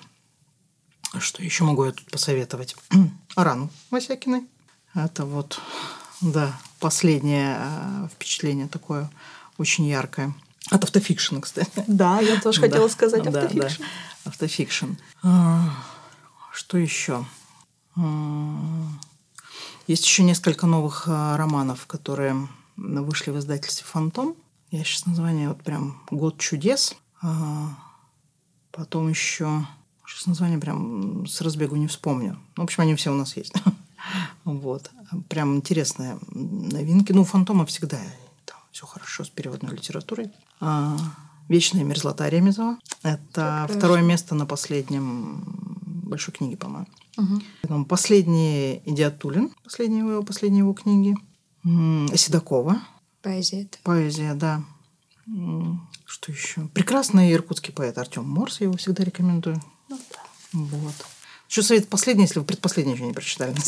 [1.20, 2.76] Что еще могу я тут посоветовать?
[3.36, 4.46] Арану Васякиной.
[4.94, 5.60] Это вот,
[6.22, 9.10] да, последнее э, впечатление такое
[9.58, 10.34] очень яркое.
[10.70, 11.84] От автофикшена, кстати.
[11.88, 13.82] Да, я тоже Да, хотела сказать автофикшн.
[13.82, 14.86] да, автофикшн.
[15.24, 15.70] А,
[16.52, 17.26] Что еще?
[19.88, 24.36] Есть еще несколько новых а, романов, которые вышли в издательстве «Фантом».
[24.70, 26.96] Я сейчас название вот прям «Год чудес».
[27.22, 27.70] А,
[28.78, 29.66] Потом еще...
[30.06, 32.38] Сейчас название прям с разбегу не вспомню.
[32.56, 33.54] Ну, В общем, они все у нас есть.
[34.46, 34.92] Вот.
[35.28, 37.12] Прям интересные новинки.
[37.12, 37.98] Ну, у «Фантома» всегда
[38.46, 40.32] там все хорошо с переводной литературой.
[40.62, 40.98] А,
[41.50, 42.78] «Вечная мерзлота» Ремезова.
[43.04, 45.77] Это второе место на последнем
[46.08, 46.88] большой книге, по-моему.
[47.18, 47.44] Мгм.
[47.62, 51.16] Потом «Последний Идиатулин», последние его, последние его книги.
[52.16, 52.80] Седокова,
[53.22, 53.78] Поэзия это.
[53.84, 54.64] поэзия, да.
[56.06, 56.62] Что еще?
[56.74, 59.62] Прекрасный иркутский поэт Артем Морс, я его всегда рекомендую.
[59.90, 60.20] Ну да.
[60.54, 60.94] Вот.
[61.50, 63.54] Еще совет последний, если вы предпоследний еще не прочитали.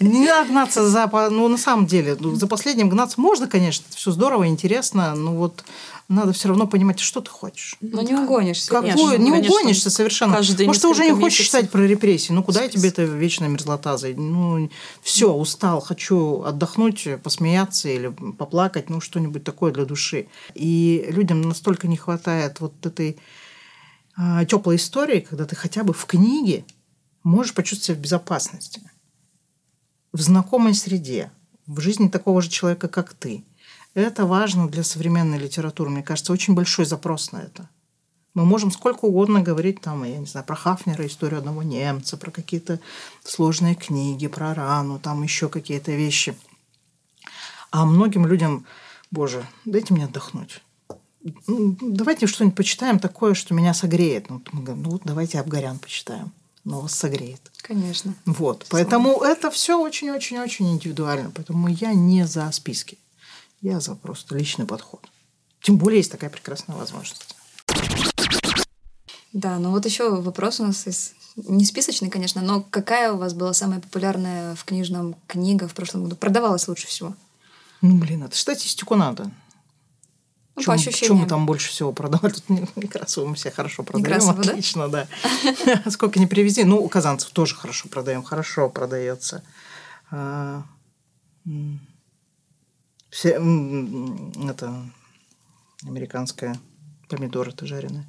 [0.00, 1.06] Не надо гнаться за...
[1.30, 5.34] Ну, на самом деле, ну, за последним гнаться можно, конечно, это все здорово, интересно, но
[5.34, 5.64] вот
[6.08, 7.76] надо все равно понимать, что ты хочешь.
[7.80, 8.70] Ну, не угонишься.
[8.70, 8.92] Какую?
[8.94, 9.54] Конечно, не конечно.
[9.54, 10.34] угонишься совершенно.
[10.36, 11.46] Каждые Может, ты уже не хочешь месяцев.
[11.46, 12.32] читать про репрессии.
[12.32, 13.96] Ну, куда я тебе эта вечная мерзлота?
[13.98, 14.70] за- Ну,
[15.02, 20.28] все, устал, хочу отдохнуть, посмеяться или поплакать, ну, что-нибудь такое для души.
[20.54, 23.18] И людям настолько не хватает вот этой
[24.48, 26.64] теплой истории, когда ты хотя бы в книге
[27.22, 28.80] можешь почувствовать себя в безопасности.
[30.18, 31.30] В знакомой среде,
[31.68, 33.44] в жизни такого же человека, как ты.
[33.94, 35.90] Это важно для современной литературы.
[35.90, 37.68] Мне кажется, очень большой запрос на это.
[38.34, 42.32] Мы можем сколько угодно говорить там, я не знаю, про Хафнера, историю одного немца, про
[42.32, 42.80] какие-то
[43.22, 46.36] сложные книги, про рану, там еще какие-то вещи.
[47.70, 48.66] А многим людям,
[49.12, 50.62] боже, дайте мне отдохнуть.
[51.46, 54.30] Ну, Давайте что-нибудь почитаем такое, что меня согреет.
[54.30, 56.32] Ну, вот ну давайте Абгарян почитаем.
[56.64, 57.40] Но вас согреет.
[57.62, 58.14] Конечно.
[58.26, 58.66] Вот.
[58.68, 61.30] Поэтому это все очень-очень-очень индивидуально.
[61.34, 62.98] Поэтому я не за списки.
[63.60, 65.00] Я за просто личный подход.
[65.62, 67.34] Тем более есть такая прекрасная возможность.
[69.32, 71.12] Да, ну вот еще вопрос у нас из...
[71.36, 76.04] Не списочный, конечно, но какая у вас была самая популярная в книжном книга в прошлом
[76.04, 76.16] году?
[76.16, 77.14] Продавалась лучше всего?
[77.80, 79.30] Ну, блин, это статистику надо.
[80.58, 81.18] Ну, Чем, по чем ощущениям.
[81.18, 82.32] мы там больше всего продавали?
[82.34, 84.04] Тут не- Некрасову мы все хорошо продаем.
[84.06, 84.50] Некрасову, да?
[84.50, 85.06] Отлично, да.
[85.90, 86.64] Сколько не привези.
[86.64, 88.22] Ну, у казанцев тоже хорошо продаем.
[88.22, 89.42] Хорошо продается.
[90.10, 90.64] А,
[93.10, 94.82] все, это
[95.86, 96.58] американская
[97.08, 98.04] помидоры то жареные.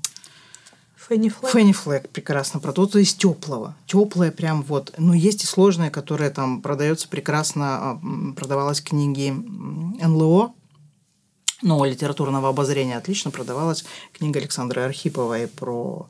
[1.08, 1.52] Фенни Флэк.
[1.54, 3.76] Фенни Флэк прекрасно то есть теплого.
[3.88, 4.94] Теплое прям вот.
[4.98, 7.78] Но есть и сложные, которые там продаются прекрасно.
[7.94, 8.00] а,
[8.36, 10.54] Продавалась книги НЛО,
[11.62, 13.84] ну, литературного обозрения отлично продавалась
[14.14, 16.08] книга Александры Архиповой про,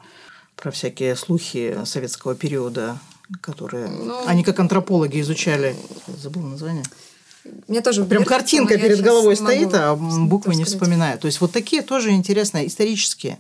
[0.56, 3.00] про всякие слухи советского периода,
[3.42, 5.76] которые Ну, они как антропологи изучали.
[6.08, 6.84] Забыл название.
[7.68, 11.18] Мне тоже Прям картинка но перед головой стоит, а буквы не вспоминаю.
[11.18, 13.40] То есть вот такие тоже интересные, исторические.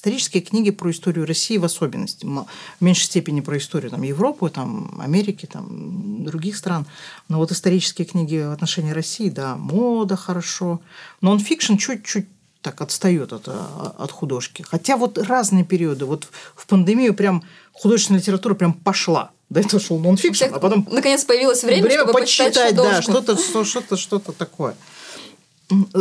[0.00, 2.24] Исторические книги про историю России в особенности.
[2.24, 2.46] В
[2.80, 6.86] меньшей степени про историю там, Европы, там, Америки, там, других стран.
[7.28, 10.80] Но вот исторические книги в отношении России, да, мода хорошо.
[11.20, 12.26] Но нон-фикшн чуть-чуть
[12.62, 14.62] так отстает от, а, от художки.
[14.62, 16.06] Хотя вот разные периоды.
[16.06, 17.42] Вот в пандемию прям
[17.72, 19.32] художественная литература прям пошла.
[19.50, 23.02] До этого шел нонфикшн, а потом наконец появилось время, чтобы почитать, да, художку.
[23.12, 24.76] что-то, что- что-то, что-то такое.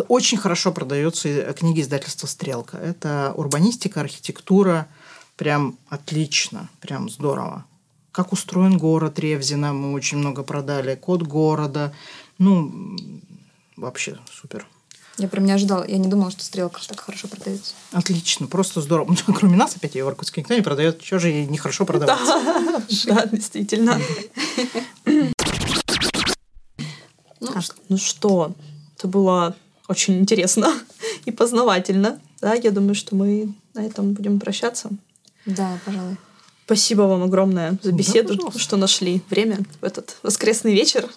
[0.08, 2.78] Очень хорошо продаются и- книги издательства «Стрелка».
[2.78, 4.88] Это урбанистика, архитектура,
[5.40, 7.64] Прям отлично, прям здорово.
[8.12, 10.96] Как устроен город Ревзина, мы очень много продали.
[10.96, 11.94] Код города.
[12.38, 12.98] Ну,
[13.78, 14.68] вообще супер.
[15.18, 15.88] Я прям не ожидала.
[15.88, 17.74] Я не думала, что стрелка так хорошо продается.
[17.94, 19.16] Отлично, просто здорово.
[19.28, 21.02] Ну, Кроме нас опять ее в Иркутске никто не продает.
[21.02, 22.34] Чего же ей нехорошо продаваться?
[23.06, 23.98] Да, действительно.
[27.40, 27.54] Ну,
[27.88, 28.54] ну что,
[29.00, 29.56] это было
[29.88, 30.74] очень интересно
[31.26, 32.20] и познавательно.
[32.42, 34.90] Да, я думаю, что мы на этом будем прощаться.
[35.46, 36.18] Да, пожалуй.
[36.66, 38.60] Спасибо вам огромное за Да, беседу, пожалуйста.
[38.60, 41.10] что нашли время в этот воскресный вечер.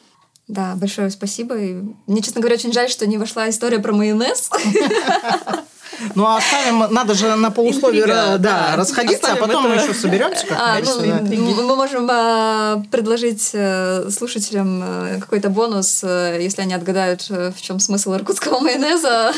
[0.49, 1.59] Да, большое спасибо.
[1.59, 4.49] И мне, честно говоря, очень жаль, что не вошла история про майонез.
[6.15, 8.77] Ну, а оставим, надо же на полусловие Интрига, да, да.
[8.77, 9.85] расходиться, а потом мы это.
[9.85, 16.63] еще соберемся А, ну, мы можем а, предложить э, слушателям э, какой-то бонус, э, если
[16.63, 19.33] они отгадают, в чем смысл иркутского майонеза.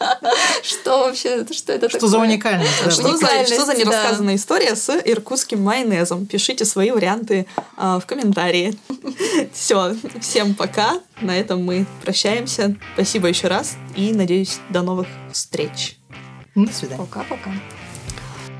[0.62, 2.28] Что вообще, что это Что за такое?
[2.28, 2.92] уникальность?
[2.92, 6.26] Что за, нерассказанная история с иркутским майонезом?
[6.26, 7.46] Пишите свои варианты
[7.76, 8.78] в комментарии.
[9.52, 11.00] Все, всем пока.
[11.20, 12.76] На этом мы прощаемся.
[12.94, 15.96] Спасибо еще раз и надеюсь до новых встреч.
[16.54, 16.98] До свидания.
[16.98, 17.50] Пока-пока.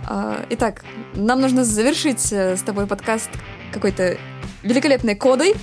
[0.06, 0.84] А, Итак,
[1.14, 3.30] нам нужно завершить э, с тобой подкаст
[3.72, 4.18] какой-то
[4.62, 5.54] великолепной кодой,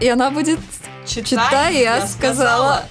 [0.00, 0.58] и она будет
[1.06, 2.84] «Читай, я сказала».